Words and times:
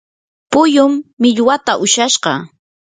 puyum 0.51 0.91
millwata 1.21 1.73
ushashqa. 1.85 2.33